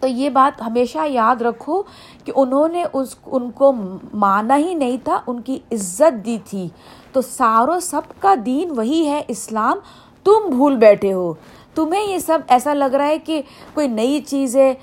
تو 0.00 0.06
یہ 0.06 0.30
بات 0.30 0.62
ہمیشہ 0.62 0.98
یاد 1.06 1.42
رکھو 1.42 1.82
کہ 2.24 2.32
انہوں 2.36 2.68
نے 2.68 2.84
اس، 2.92 3.16
ان 3.26 3.50
کو 3.50 3.72
مانا 4.14 4.56
ہی 4.56 4.74
نہیں 4.74 4.96
تھا، 5.04 5.20
ان 5.26 5.40
کی 5.40 5.58
عزت 5.72 6.26
دی 6.26 6.38
تھی۔ 6.50 6.68
تو 7.12 7.20
ساروں 7.20 7.80
سب 7.80 8.00
کا 8.20 8.34
دین 8.46 8.70
وہی 8.76 9.08
ہے، 9.08 9.22
اسلام۔ 9.28 9.78
تم 10.24 10.50
بھول 10.50 10.76
بیٹھے 10.76 11.12
ہو۔ 11.12 11.34
تمہیں 11.74 12.04
یہ 12.04 12.18
سب 12.18 12.38
ایسا 12.48 12.74
لگ 12.74 12.84
رہا 12.84 13.06
ہے 13.06 13.18
کہ 13.18 13.42
کوئی 13.74 13.88
نئی 13.88 14.20
چیز 14.20 14.56
ہے 14.56 14.74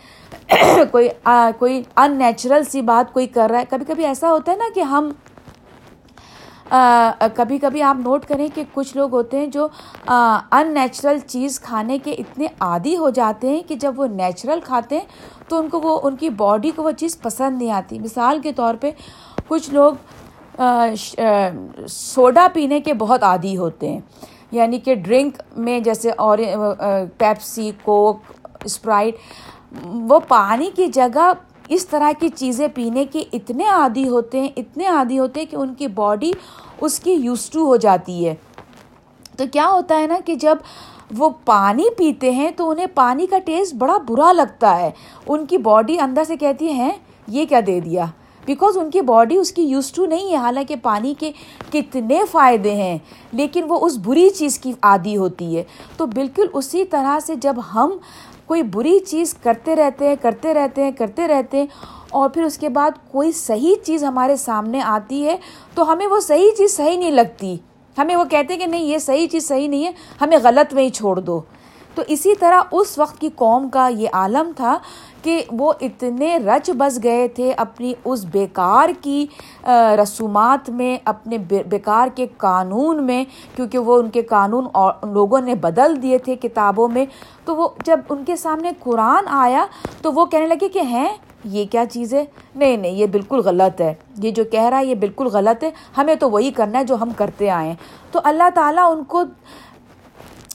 کوئی 0.92 1.08
کوئی 1.60 1.82
ان 1.96 2.18
نیچرل 2.18 2.63
سی 2.63 2.82
بات 2.82 3.13
کوئی 3.13 3.27
کر 3.27 3.50
رہا 3.51 3.60
ہے۔ 3.60 3.66
کبھی 3.70 3.86
کبھی 3.86 4.06
ایسا 4.06 4.30
ہوتا 4.32 4.51
ہے 4.51 4.58
نا 4.58 4.70
کہ 4.75 4.80
ہم 4.82 5.10
کبھی 7.36 7.58
کبھی 7.58 7.82
آپ 7.82 7.98
نوٹ 8.00 8.25
کریں 8.25 8.48
کہ 8.54 8.63
کچھ 8.74 8.96
لوگ 8.98 9.13
ہوتے 9.13 9.38
ہیں 9.38 9.48
جو 9.48 9.68
ان 10.08 10.74
نیچرل 10.74 11.20
چیز 11.27 11.60
کھانے 11.60 11.98
کے 12.04 12.12
اتنے 12.13 12.48
عادی 12.60 12.96
ہو 12.98 13.10
جاتے 13.10 13.50
ہیں 13.50 13.62
کہ 13.68 13.75
جب 13.75 14.00
وہ 14.00 14.08
نیچرل 14.08 14.60
کھاتے 14.63 14.98
ہیں 14.98 15.06
تو 15.50 15.58
ان 15.58 15.70
کو 15.70 15.80
وہ، 15.80 16.00
ان 16.04 16.16
کی 16.16 16.30
باڈی 16.38 16.72
کو 16.75 16.84
وہ 16.84 16.92
چیز 16.92 17.20
پسند 17.22 17.58
نہیں 17.58 17.72
آتی۔ 17.72 18.00
مثال 18.00 18.39
کے 18.44 18.54
طور 18.54 18.75
پہ 18.82 18.92
کچھ 19.48 19.70
لوگ 19.70 19.94
سوڈا 21.88 22.48
پینے 22.54 22.80
کے 22.80 22.94
بہت 22.94 23.24
عادی 23.24 23.58
ہوتے 23.58 23.89
ہیں۔ 23.89 24.00
یعنی 24.51 24.80
کہ 24.80 24.96
ڈرنک 24.96 25.42
میں 25.58 25.80
جیسے 25.80 26.12
اور 26.18 26.38
پیپسی 27.18 27.72
کوک 27.84 28.20
اسپرائٹ 28.66 29.16
وہ 29.84 30.20
پانی 30.28 30.70
کی 30.76 30.88
جگہ 30.88 31.32
اس 31.68 31.88
طرح 31.88 32.12
کی 32.20 32.30
چیزیں 32.30 32.68
پینے 32.68 33.06
کے 33.06 33.24
اتنے 33.34 33.66
عادی 33.66 34.10
ہوتے 34.10 34.40
ہیں، 34.40 34.50
اتنے 34.58 34.86
عادی 34.86 35.20
ہوتے 35.20 35.40
ہیں 35.40 35.52
کہ 35.52 35.56
ان 35.56 35.74
کی 35.74 35.88
باڈی 35.88 36.32
اس 36.82 37.00
کی 37.00 37.12
یوز 37.12 37.50
ٹو 37.50 37.66
ہو 37.66 37.76
جاتی 37.76 38.28
ہے۔ 38.28 38.36
تو 39.38 39.44
کیا 39.52 39.70
ہوتا 39.70 40.00
ہے 40.00 40.08
نا 40.08 40.18
کہ 40.26 40.36
جب 40.36 40.56
وہ 41.18 41.30
پانی 41.46 41.84
پیتے 41.98 42.32
ہیں 42.32 42.52
تو 42.52 42.70
انہیں 42.70 42.86
پانی 42.96 43.28
کا 43.28 43.40
ٹیسٹ 43.40 43.76
بڑا 43.76 43.98
برا 43.98 44.32
لگتا 44.32 44.80
ہے۔ 44.80 44.92
ان 45.28 45.46
کی 45.46 45.58
باڈی 45.58 46.00
اندر 46.00 46.24
سے 46.24 46.38
کہتی 46.38 46.74
ہے 46.74 46.92
یہ 47.28 47.46
کیا 47.46 47.60
دے 47.68 47.80
دیا؟ 47.80 48.06
بیکاز 48.48 48.77
ان 48.77 48.89
کی 48.92 49.01
باڈی 49.01 49.38
اس 49.38 49.51
کی 49.51 49.63
یوز 49.63 49.92
ٹو 49.92 50.06
نہیں 50.06 50.32
ہے، 50.32 50.36
حالانکہ 50.36 50.75
پانی 50.84 51.13
کے 51.20 51.32
کتنے 51.72 52.20
فائدے 52.32 52.74
ہیں، 52.75 52.98
لیکن 53.32 53.66
وہ 53.70 53.80
اس 53.86 53.98
بری 53.98 54.30
چیز 54.30 54.60
کی 54.60 54.72
عادی 54.82 55.18
ہوتی 55.18 55.56
ہے۔ 55.58 55.63
تو 55.98 56.06
بالکل 56.06 56.48
اسی 56.54 56.86
طرح 56.86 57.20
سے 57.20 57.36
جب 57.36 57.56
ہم 57.74 57.98
کوئی 58.46 58.63
بری 58.63 58.98
چیز 59.00 59.34
کرتے 59.34 59.75
رہتے 59.75 60.08
ہیں، 60.08 60.16
کرتے 60.22 60.54
رہتے 60.54 60.84
ہیں، 60.84 60.92
کرتے 60.92 61.27
رہتے 61.27 61.58
ہیں، 61.58 61.68
اور 62.10 62.30
پھر 62.30 62.44
اس 62.44 62.58
کے 62.58 62.70
بعد 62.70 62.92
کوئی 63.12 63.32
صحیح 63.32 63.75
چیز 63.84 64.04
ہمارے 64.04 64.36
سامنے 64.36 64.82
آتی 64.82 65.25
ہے، 65.25 65.36
تو 65.74 65.92
ہمیں 65.92 66.08
وہ 66.08 66.20
صحیح 66.20 66.51
چیز 66.58 66.75
صحیح 66.77 66.98
نہیں 66.98 67.12
لگتی۔ 67.12 67.56
ہمیں 67.98 68.16
وہ 68.16 68.24
کہتے 68.24 68.54
ہیں 68.54 68.60
کہ 68.60 68.66
نہیں، 68.66 68.86
یہ 68.86 68.98
صحیح 68.98 69.27
چیز 69.27 69.48
صحیح 69.48 69.68
نہیں 69.68 69.86
ہے، 69.86 69.92
ہمیں 70.22 70.38
غلط 70.44 70.74
میں 70.74 70.84
ہی 70.84 70.89
چھوڑ 70.89 71.20
دو۔ 71.20 71.42
تو 71.96 72.04
اسی 72.08 72.36
طرح 72.36 72.62
اس 72.72 72.98
وقت 72.98 73.20
کی 73.22 73.30
قوم 73.36 73.70
کا 73.70 73.88
یہ 73.88 74.08
عالم 74.13 74.51
تھا 74.56 74.77
کہ 75.27 75.43
وہ 75.51 75.74
اتنے 75.81 76.38
رچ 76.38 76.72
بس 76.77 77.03
گئے 77.03 77.27
تھے 77.27 77.53
اپنی 77.57 77.93
اس 78.05 78.25
بیکار 78.25 78.89
کی 79.01 79.25
رسومات 80.03 80.69
میں، 80.69 80.98
اپنے 81.05 81.38
بیکار 81.63 82.07
کے 82.15 82.27
قانون 82.38 83.03
میں، 83.03 83.25
کیونکہ 83.55 83.77
وہ 83.77 83.98
ان 83.98 84.10
کے 84.10 84.22
قانون 84.22 84.67
اور 84.72 84.93
لوگوں 85.13 85.41
نے 85.41 85.55
بدل 85.55 86.01
دیے 86.01 86.17
تھے 86.17 86.36
کتابوں 86.36 86.88
میں۔ 86.88 87.05
تو 87.46 87.55
وہ 87.55 87.67
جب 87.86 88.00
ان 88.10 88.24
کے 88.25 88.36
سامنے 88.36 88.72
قرآن 88.79 89.24
آیا 89.27 89.65
تو 90.01 90.13
وہ 90.13 90.25
کہنے 90.25 90.46
لگے 90.46 90.69
کہ 90.69 90.79
ہیں، 90.79 91.10
یہ 91.43 91.65
کیا 91.72 91.86
چیز 91.86 92.13
ہے؟ 92.13 92.25
نہیں 92.55 92.77
نہیں، 92.77 92.91
یہ 92.91 93.05
بالکل 93.05 93.39
غلط 93.39 93.81
ہے۔ 93.81 93.93
یہ 94.22 94.31
جو 94.31 94.43
کہہ 94.43 94.63
رہا 94.63 94.77
ہے، 94.77 94.86
یہ 94.86 94.96
بالکل 94.96 95.27
غلط 95.27 95.63
ہے۔ 95.63 95.72
ہمیں 95.98 96.15
تو 96.15 96.29
وہی 96.29 96.51
کرنا 96.51 96.79
ہے 96.79 96.84
جو 96.84 96.96
ہم 97.01 97.10
کرتے 97.17 97.50
آئے 97.50 97.67
ہیں۔ 97.67 97.75
تو 98.12 98.19
اللہ 98.24 98.50
تعالیٰ 98.55 98.98
ان 98.98 99.03
کو 99.03 99.24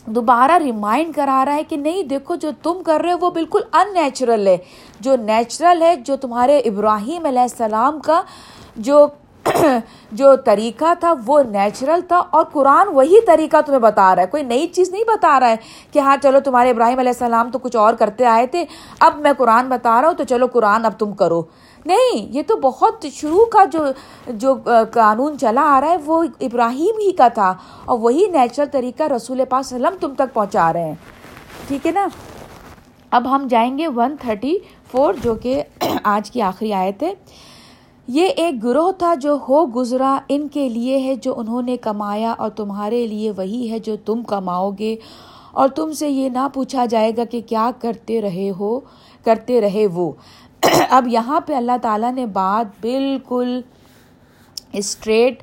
دوبارہ 0.06 0.52
ریمائنڈ 0.52 1.14
کرا 1.14 1.44
رہا 1.44 1.54
ہے 1.54 1.64
کہ 1.64 1.76
نہیں، 1.76 2.02
دیکھو 2.02 2.34
جو 2.34 2.50
تم 2.62 2.82
کر 2.82 3.00
رہے 3.00 3.12
ہو 3.12 3.18
وہ 3.20 3.30
بالکل 3.30 3.60
ان 3.72 3.94
نیچرل 3.94 4.46
ہے۔ 4.46 4.56
جو 5.00 5.16
نیچرل 5.16 5.82
ہے، 5.82 5.96
جو 5.96 6.16
تمہارے 6.16 6.58
ابراہیم 6.58 7.26
علیہ 7.26 7.42
السلام 7.42 8.00
کا 8.00 8.22
جو 8.76 9.06
جو 10.12 10.36
طریقہ 10.36 10.94
تھا، 11.00 11.14
وہ 11.26 11.42
نیچرل 11.42 12.00
تھا 12.08 12.22
اور 12.30 12.44
قرآن 12.52 12.88
وہی 12.88 13.26
طریقہ 13.26 13.56
تمہیں 13.66 13.80
بتا 13.80 14.14
رہا 14.14 14.22
ہے۔ 14.22 14.26
کوئی 14.26 14.42
نئی 14.42 14.66
چیز 14.66 14.90
نہیں 14.90 15.04
بتا 15.04 15.40
رہا 15.40 15.48
ہے 15.48 15.56
کہ 15.92 15.98
ہاں 15.98 16.16
چلو 16.22 16.40
تمہارے 16.40 16.70
ابراہیم 16.70 16.98
علیہ 16.98 17.10
السلام 17.10 17.50
تو 17.50 17.58
کچھ 17.58 17.76
اور 17.76 17.94
کرتے 17.94 18.24
آئے 18.24 18.46
تھے، 18.46 18.64
اب 19.00 19.20
میں 19.20 19.32
قرآن 19.38 19.68
بتا 19.68 20.00
رہا 20.00 20.08
ہوں 20.08 20.14
تو 20.14 20.24
چلو 20.24 20.46
قرآن 20.46 20.84
اب 20.84 20.92
تم 20.98 21.12
کرو۔ 21.12 21.42
نہیں، 21.86 22.16
یہ 22.16 22.42
تو 22.46 22.56
بہت 22.56 23.06
شروع 23.12 23.44
کا 23.44 23.64
جو 23.64 23.84
جو 24.26 24.54
قانون 24.92 25.38
چلا 25.38 25.60
آ 25.60 25.80
رہا 25.80 25.88
ہے، 25.88 25.96
وہ 26.06 26.24
ابراہیم 26.40 26.98
ہی 26.98 27.12
کا 27.12 27.28
تھا۔ 27.28 27.54
اور 27.84 27.98
وہی 27.98 28.26
نیچرل 28.26 28.66
طریقہ 28.72 29.02
رسول 29.02 29.40
پاک 29.48 29.60
وسلم 29.60 29.94
تم 30.00 30.14
تک 30.14 30.34
پہنچا 30.34 30.72
رہے 30.72 30.84
ہیں۔ 30.84 30.94
ٹھیک 31.68 31.86
ہے 31.86 31.92
نا؟ 31.92 32.08
اب 33.10 33.36
ہم 33.36 33.46
جائیں 33.50 33.78
گے 33.78 33.88
ون 33.88 34.16
تھرٹی 34.20 34.58
فور 34.90 35.14
جو 35.22 35.34
کہ 35.34 35.62
آج 36.02 36.30
کی 36.30 36.42
آخری 36.42 36.72
آیت 36.72 37.02
ہے۔ 37.02 37.14
یہ 38.08 38.26
ایک 38.26 38.64
گروہ 38.64 38.92
تھا 38.92 39.14
جو 39.14 39.38
ہو 39.48 39.66
گزرا، 39.66 40.18
ان 40.28 40.48
کے 40.48 40.68
لیے 40.68 40.98
ہے 40.98 41.14
جو 41.14 41.38
انہوں 41.38 41.62
نے 41.62 41.76
کمایا، 41.76 42.32
اور 42.32 42.50
تمہارے 42.50 43.06
لیے 43.06 43.30
وہی 43.30 43.70
ہے 43.70 43.78
جو 43.78 43.96
تم 43.96 44.22
کماؤ 44.22 44.70
گے۔ 44.78 44.96
اور 45.52 45.68
تم 45.68 45.92
سے 45.92 46.08
یہ 46.08 46.28
نہ 46.28 46.48
پوچھا 46.54 46.84
جائے 46.86 47.12
گا 47.16 47.24
کہ 47.24 47.40
کیا 47.46 47.70
کرتے 47.78 48.22
رہے 48.22 48.50
ہو، 48.58 48.80
کرتے 49.24 49.60
رہے 49.60 49.86
وہ۔ 49.86 50.12
اب 50.90 51.08
یہاں 51.08 51.40
پہ 51.40 51.54
اللہ 51.54 51.76
تعالیٰ 51.82 52.12
نے 52.12 52.26
بات 52.26 52.66
بالکل 52.80 53.60
اسٹریٹ، 54.72 55.42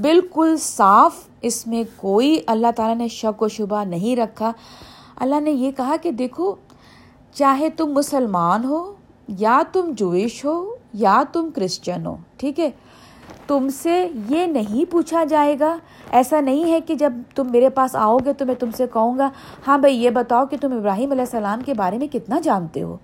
بالکل 0.00 0.56
صاف، 0.56 1.14
اس 1.40 1.66
میں 1.66 1.82
کوئی 1.96 2.40
اللہ 2.46 2.66
تعالیٰ 2.76 2.96
نے 2.96 3.08
شک 3.08 3.42
و 3.42 3.48
شبہ 3.48 3.84
نہیں 3.84 4.16
رکھا۔ 4.16 4.52
اللہ 5.16 5.40
نے 5.40 5.50
یہ 5.50 5.70
کہا 5.70 5.96
کہ 6.02 6.10
دیکھو، 6.10 6.54
چاہے 7.32 7.70
تم 7.70 7.92
مسلمان 7.92 8.64
ہو، 8.64 8.94
یا 9.28 9.62
تم 9.72 9.92
جوئش 9.96 10.44
ہو، 10.44 10.74
یا 10.94 11.22
تم 11.32 11.50
کرسچن 11.54 12.06
ہو، 12.06 12.16
ٹھیک 12.36 12.60
ہے؟ 12.60 12.70
تم 13.46 13.68
سے 13.68 14.08
یہ 14.28 14.46
نہیں 14.46 14.90
پوچھا 14.90 15.24
جائے 15.24 15.56
گا۔ 15.60 15.76
ایسا 16.10 16.40
نہیں 16.40 16.72
ہے 16.72 16.80
کہ 16.80 16.94
جب 16.94 17.12
تم 17.34 17.50
میرے 17.50 17.68
پاس 17.68 17.96
آؤ 17.96 18.18
گے 18.24 18.32
تو 18.32 18.46
میں 18.46 18.54
تم 18.54 18.70
سے 18.76 18.86
کہوں 18.92 19.18
گا 19.18 19.30
ہاں 19.66 19.78
بھائی، 19.78 20.04
یہ 20.04 20.10
بتاؤ 20.10 20.46
کہ 20.46 20.56
تم 20.60 20.72
ابراہیم 20.72 21.10
علیہ 21.10 21.22
السلام 21.22 21.60
کے 21.60 21.74
بارے 21.74 21.98
میں 21.98 22.06
کتنا 22.06 22.40
جانتے 22.40 22.82
ہو۔ 22.82 22.96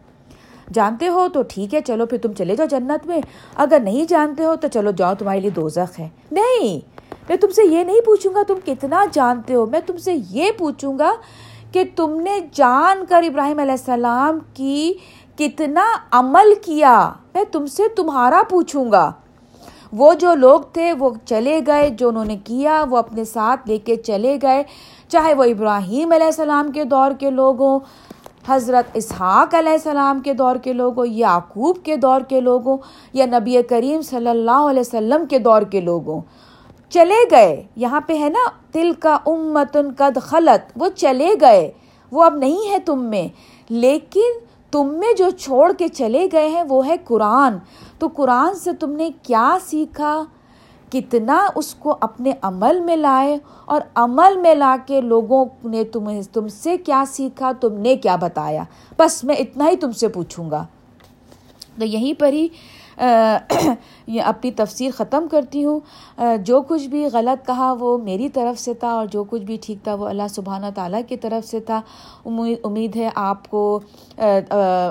جانتے 0.72 1.08
ہو 1.08 1.28
تو 1.32 1.42
ٹھیک 1.48 1.74
ہے، 1.74 1.80
چلو 1.80 2.06
پھر 2.06 2.18
تم 2.18 2.32
چلے 2.32 2.56
جاؤ 2.56 2.66
جنت 2.66 3.06
میں۔ 3.06 3.20
اگر 3.54 3.78
نہیں 3.82 4.04
جانتے 4.04 4.44
ہو 4.44 4.56
تو 4.56 4.68
چلو 4.68 4.90
جاؤ، 4.90 5.12
تمہارے 5.18 5.40
لیے 5.40 5.50
دوزخ 5.50 6.00
ہے۔ 6.00 6.08
نہیں، 6.32 6.80
میں 7.28 7.36
تم 7.36 7.50
سے 7.50 7.62
یہ 7.64 7.84
نہیں 7.84 8.00
پوچھوں 8.00 8.34
گا 8.34 8.42
تم 8.48 8.54
کتنا 8.64 9.04
جانتے 9.12 9.54
ہو، 9.54 9.66
میں 9.66 9.80
تم 9.86 9.96
سے 9.96 10.14
یہ 10.30 10.50
پوچھوں 10.58 10.98
گا 10.98 11.12
کہ 11.72 11.84
تم 11.96 12.20
نے 12.20 12.40
جان 12.52 13.04
کر 13.08 13.22
ابراہیم 13.22 13.58
علیہ 13.58 13.72
السلام 13.72 14.38
کی 14.54 14.92
کتنا 15.36 15.84
عمل 16.10 16.54
کیا۔ 16.62 17.10
میں 17.34 17.44
تم 17.52 17.66
سے 17.66 17.82
تمہارا 17.88 18.42
پوچھوں 18.50 18.92
گا۔ 18.92 19.12
وہ 19.92 20.14
جو 20.14 20.34
لوگ 20.34 20.60
تھے، 20.60 20.92
وہ 20.92 21.10
چلے 21.24 21.60
گئے، 21.66 21.90
جو 21.90 22.08
انہوں 22.08 22.24
نے 22.24 22.36
کیا، 22.44 22.84
وہ 22.90 22.96
اپنے 22.96 23.24
ساتھ 23.24 23.68
لے 23.68 23.78
کے 23.78 23.96
چلے 23.96 24.38
گئے۔ 24.42 24.62
چاہے 25.08 25.34
وہ 25.34 25.44
ابراہیم 25.44 26.12
علیہ 26.12 26.26
السلام 26.26 26.72
کے 26.72 26.84
دور 26.84 27.10
کے 27.10 27.30
لوگ 27.30 27.60
ہوں 27.60 27.78
حضرت 28.48 28.90
اسحاق 28.94 29.54
علیہ 29.54 29.72
السلام 29.72 30.20
کے 30.20 30.32
دور 30.32 30.56
کے 30.56 30.72
لوگ 30.72 30.98
ہوں 30.98 31.06
یعقوب 31.06 31.76
کے 31.84 31.96
دور 31.96 32.20
کے 32.20 32.40
لوگ 32.40 32.68
ہوں 32.68 32.76
یا 33.12 33.26
نبی 33.26 33.62
کریم 33.62 34.02
صلی 34.02 34.28
اللہ 34.28 34.66
علیہ 34.70 34.80
وسلم 34.80 35.26
کے 35.26 35.38
دور 35.38 35.62
کے 35.62 35.80
لوگ 35.80 36.08
ہوں 36.08 36.20
چلے 36.90 37.24
گئے، 37.30 37.62
یہاں 37.76 38.00
پہ 38.00 38.18
ہے 38.18 38.28
نا 38.28 38.50
تل 38.72 38.92
کا 38.92 39.18
امتن 39.26 39.92
قد 39.98 40.18
خلط 40.22 40.72
وہ 40.76 40.88
چلے 40.88 41.30
گئے، 41.40 41.72
وہ 42.12 42.24
اب 42.24 42.36
نہیں 42.36 42.70
ہے 42.70 42.78
تم 42.78 43.04
میں۔ 43.04 43.28
لیکن 43.68 44.38
تم 44.70 44.86
میں 44.86 45.12
جو 45.18 45.30
چھوڑ 45.30 45.72
کے 45.72 45.88
چلے 45.88 46.28
گئے 46.32 46.48
ہیں، 46.48 46.62
وہ 46.68 46.86
ہے 46.86 46.96
قرآن۔ 47.04 47.56
تو 47.98 48.08
قرآن 48.14 48.54
سے 48.54 48.72
تم 48.72 48.90
نے 48.90 49.10
کیا 49.22 49.58
سیکھا؟ 49.66 50.22
کتنا 50.94 51.48
اس 51.54 51.74
کو 51.74 51.96
اپنے 52.00 52.32
عمل 52.42 52.80
میں 52.80 52.96
لائے 52.96 53.38
اور 53.64 53.80
عمل 53.94 54.36
میں 54.36 54.54
لا 54.54 54.76
کے 54.86 55.00
لوگوں 55.00 55.44
نے 55.64 55.84
تمہیں 55.84 56.22
تم 56.32 56.48
سے 56.48 56.76
کیا 56.76 57.04
سیکھا، 57.06 57.52
تم 57.60 57.72
نے 57.72 57.96
کیا 57.96 58.16
بتایا؟ 58.16 58.62
بس 58.98 59.24
میں 59.24 59.34
اتنا 59.34 59.68
ہی 59.68 59.76
تم 59.76 59.92
سے 59.92 60.08
پوچھوں 60.08 60.50
گا۔ 60.50 60.66
تو 61.78 61.84
یہیں 61.84 62.20
پر 62.20 62.32
ہی 62.32 62.48
اپنی 62.96 64.50
تفسیر 64.50 64.90
ختم 64.90 65.26
کرتی 65.30 65.64
ہوں۔ 65.64 65.80
جو 66.44 66.62
کچھ 66.62 66.86
بھی 66.86 67.06
غلط 67.12 67.46
کہا 67.46 67.74
وہ 67.80 67.98
میری 67.98 68.28
طرف 68.28 68.60
سے 68.60 68.74
تھا 68.74 68.88
اور 68.88 69.06
جو 69.06 69.24
کچھ 69.24 69.42
بھی 69.42 69.56
ٹھیک 69.62 69.78
تھا 69.84 69.94
وہ 69.94 70.08
اللہ 70.08 70.28
سبحانہ 70.30 70.66
تعالیٰ 70.74 71.00
کی 71.08 71.16
طرف 71.16 71.48
سے 71.48 71.60
تھا۔ 71.60 71.80
امید 72.64 72.96
ہے 72.96 73.10
آپ 73.14 73.50
کو 73.50 73.80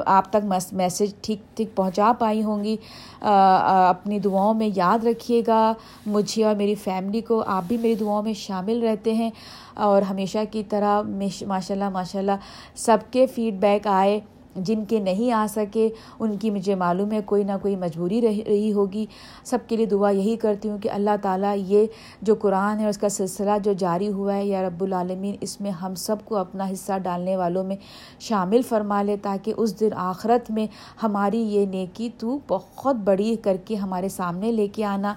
آپ 0.06 0.30
تک 0.30 0.54
میسج 0.72 1.14
ٹھیک 1.22 1.58
ٹھیک 1.58 1.76
پہنچا 1.76 2.12
پائی 2.20 2.44
ہوں 2.44 2.64
گی۔ 2.64 2.76
اپنی 3.22 4.20
دعاؤں 4.20 4.54
میں 4.54 4.70
یاد 4.76 5.06
رکھیے 5.06 5.42
گا۔ 5.48 5.74
مجھے 6.06 6.46
اور 6.46 6.56
میری 6.56 6.76
فیملی 6.76 7.22
کو 7.22 7.44
آپ 7.48 7.64
بھی 7.68 7.78
میری 7.78 7.96
دعاؤں 7.96 8.24
میں 8.24 8.34
شامل 8.34 8.84
رہتے 8.84 9.14
ہیں۔ 9.14 9.30
اور 9.74 10.02
ہمیشہ 10.02 10.38
کی 10.52 10.64
طرح 10.64 11.02
ماشاء 11.48 11.76
اللہ 11.76 11.90
ماشاء 11.90 12.20
اللہ 12.20 12.32
سب 12.76 12.98
کے 13.12 13.26
فیڈ 13.26 13.54
بیک 13.54 13.88
آئے۔ 13.88 14.20
جن 14.56 14.86
کے 14.86 15.00
نہیں 15.00 15.32
آ 15.32 15.46
سکے، 15.50 15.90
ان 16.20 16.38
کی 16.38 16.50
مجھے 16.50 16.76
معلوم 16.76 17.12
ہے، 17.12 17.20
کوئی 17.26 17.44
نہ 17.44 17.52
کوئی 17.62 17.76
مجبوری 17.76 18.22
رہی 18.22 18.74
ہوگی۔ 18.74 19.06
سب 19.44 19.58
کے 19.68 19.78
لیے 19.78 19.86
دعا 19.86 20.10
یہی 20.10 20.36
کرتی 20.36 20.70
ہوں 20.70 20.78
کہ 20.78 20.90
اللہ 20.90 21.16
تعالیٰ 21.22 21.56
یہ 21.58 21.86
جو 22.22 22.36
قرآن 22.36 22.80
ہے 22.80 22.90
اس 22.90 22.98
کا 22.98 23.10
سلسلہ 23.10 23.58
جو 23.64 23.74
جاری 23.74 24.12
ہوا 24.12 24.36
ہے، 24.36 24.46
یا 24.46 24.62
رب 24.62 24.84
العالمین، 24.84 25.36
اس 25.42 25.62
میں 25.62 25.72
ہم 25.72 25.96
سب 25.96 26.16
کو 26.26 26.38
اپنا 26.38 26.70
حصہ 26.72 26.98
ڈالنے 27.04 27.38
والوں 27.38 27.64
میں 27.64 27.76
شامل 28.20 28.62
فرما 28.62 29.02
لے 29.02 29.18
تاکہ 29.18 29.54
اس 29.58 29.80
دن 29.80 29.90
آخرت 29.96 30.52
میں 30.52 30.68
ہماری 31.04 31.42
یہ 31.42 31.66
نیکی 31.66 32.10
تو 32.18 32.40
بہت 32.48 32.96
بڑی 32.96 33.36
کر 33.36 33.58
کے 33.66 33.76
ہمارے 33.76 34.10
سامنے 34.10 34.52
لے 34.52 34.68
کے 34.68 34.86
آنا۔ 34.86 35.14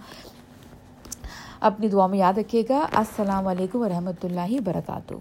اپنی 1.61 1.89
دعا 1.89 2.07
میں 2.07 2.19
یاد 2.19 2.39
رکھیے 2.39 2.63
گا۔ 2.69 2.87
السلام 2.95 3.47
علیکم 3.47 3.79
ورحمۃ 3.79 4.25
اللہ 4.25 4.53
وبرکاتہ۔ 4.53 5.15